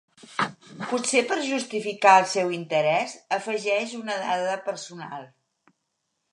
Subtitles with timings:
[0.91, 5.33] Potser per justificar el seu interès, afegeix una dada personal.